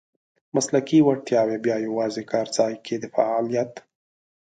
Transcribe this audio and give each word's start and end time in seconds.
مسلکي 0.55 0.99
وړتیاوې 1.03 1.57
بیا 1.65 1.75
یوازې 1.87 2.21
کارځای 2.31 2.73
کې 2.85 2.95
د 2.99 3.05
فعالیت. 3.13 3.71